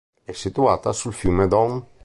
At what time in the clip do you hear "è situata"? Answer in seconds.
0.23-0.93